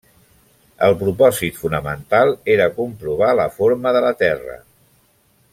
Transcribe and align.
El 0.87 0.95
propòsit 1.01 1.59
fonamental 1.65 2.33
era 2.55 2.69
comprovar 2.81 3.31
la 3.43 3.49
forma 3.59 3.97
de 3.99 4.05
la 4.11 4.15
Terra. 4.27 4.61